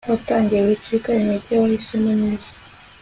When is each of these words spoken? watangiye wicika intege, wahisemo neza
watangiye 0.09 0.61
wicika 0.67 1.09
intege, 1.19 1.53
wahisemo 1.61 2.11
neza 2.21 2.49